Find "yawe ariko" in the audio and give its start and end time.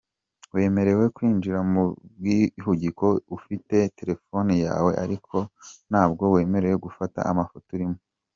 4.65-5.37